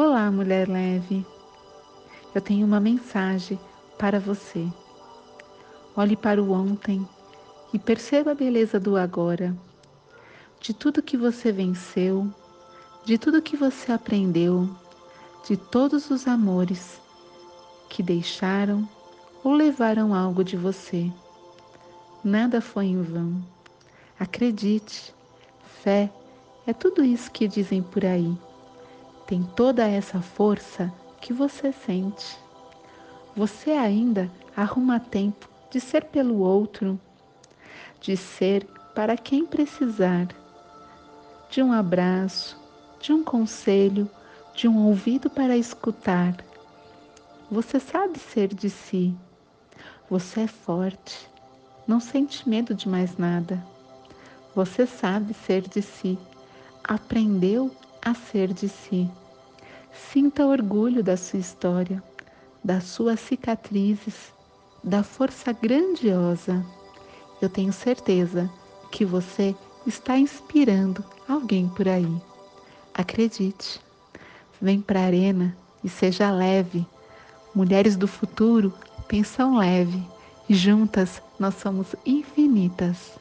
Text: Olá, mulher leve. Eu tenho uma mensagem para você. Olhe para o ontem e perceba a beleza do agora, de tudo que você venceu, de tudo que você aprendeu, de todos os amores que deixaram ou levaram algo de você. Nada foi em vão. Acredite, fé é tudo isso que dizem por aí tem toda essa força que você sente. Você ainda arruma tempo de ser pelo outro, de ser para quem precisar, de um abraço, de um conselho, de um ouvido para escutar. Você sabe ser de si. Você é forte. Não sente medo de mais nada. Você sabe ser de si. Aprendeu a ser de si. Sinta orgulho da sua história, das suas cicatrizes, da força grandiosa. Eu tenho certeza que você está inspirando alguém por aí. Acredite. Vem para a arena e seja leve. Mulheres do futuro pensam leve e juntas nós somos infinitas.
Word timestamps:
Olá, 0.00 0.30
mulher 0.30 0.68
leve. 0.68 1.26
Eu 2.32 2.40
tenho 2.40 2.64
uma 2.64 2.78
mensagem 2.78 3.58
para 3.98 4.20
você. 4.20 4.64
Olhe 5.96 6.14
para 6.14 6.40
o 6.40 6.52
ontem 6.52 7.04
e 7.74 7.80
perceba 7.80 8.30
a 8.30 8.34
beleza 8.36 8.78
do 8.78 8.96
agora, 8.96 9.58
de 10.60 10.72
tudo 10.72 11.02
que 11.02 11.16
você 11.16 11.50
venceu, 11.50 12.32
de 13.04 13.18
tudo 13.18 13.42
que 13.42 13.56
você 13.56 13.90
aprendeu, 13.90 14.70
de 15.44 15.56
todos 15.56 16.12
os 16.12 16.28
amores 16.28 17.00
que 17.88 18.00
deixaram 18.00 18.88
ou 19.42 19.52
levaram 19.52 20.14
algo 20.14 20.44
de 20.44 20.56
você. 20.56 21.10
Nada 22.22 22.60
foi 22.60 22.84
em 22.84 23.02
vão. 23.02 23.44
Acredite, 24.16 25.12
fé 25.82 26.08
é 26.68 26.72
tudo 26.72 27.02
isso 27.02 27.32
que 27.32 27.48
dizem 27.48 27.82
por 27.82 28.04
aí 28.04 28.38
tem 29.28 29.42
toda 29.42 29.86
essa 29.86 30.22
força 30.22 30.90
que 31.20 31.34
você 31.34 31.70
sente. 31.70 32.38
Você 33.36 33.72
ainda 33.72 34.32
arruma 34.56 34.98
tempo 34.98 35.46
de 35.70 35.78
ser 35.80 36.06
pelo 36.06 36.38
outro, 36.38 36.98
de 38.00 38.16
ser 38.16 38.64
para 38.94 39.18
quem 39.18 39.44
precisar, 39.44 40.28
de 41.50 41.62
um 41.62 41.74
abraço, 41.74 42.58
de 42.98 43.12
um 43.12 43.22
conselho, 43.22 44.10
de 44.54 44.66
um 44.66 44.86
ouvido 44.86 45.28
para 45.28 45.58
escutar. 45.58 46.34
Você 47.50 47.78
sabe 47.78 48.18
ser 48.18 48.48
de 48.54 48.70
si. 48.70 49.14
Você 50.08 50.40
é 50.40 50.46
forte. 50.46 51.28
Não 51.86 52.00
sente 52.00 52.48
medo 52.48 52.74
de 52.74 52.88
mais 52.88 53.18
nada. 53.18 53.62
Você 54.54 54.86
sabe 54.86 55.34
ser 55.34 55.68
de 55.68 55.82
si. 55.82 56.18
Aprendeu 56.82 57.70
a 58.02 58.14
ser 58.14 58.52
de 58.52 58.68
si. 58.68 59.10
Sinta 60.12 60.46
orgulho 60.46 61.04
da 61.04 61.18
sua 61.18 61.38
história, 61.38 62.02
das 62.64 62.84
suas 62.84 63.20
cicatrizes, 63.20 64.32
da 64.82 65.02
força 65.02 65.52
grandiosa. 65.52 66.64
Eu 67.42 67.50
tenho 67.50 67.74
certeza 67.74 68.50
que 68.90 69.04
você 69.04 69.54
está 69.86 70.16
inspirando 70.16 71.04
alguém 71.28 71.68
por 71.68 71.86
aí. 71.86 72.10
Acredite. 72.94 73.82
Vem 74.58 74.80
para 74.80 75.00
a 75.00 75.04
arena 75.04 75.54
e 75.84 75.90
seja 75.90 76.30
leve. 76.30 76.86
Mulheres 77.54 77.94
do 77.94 78.08
futuro 78.08 78.72
pensam 79.06 79.58
leve 79.58 80.02
e 80.48 80.54
juntas 80.54 81.20
nós 81.38 81.54
somos 81.56 81.94
infinitas. 82.06 83.18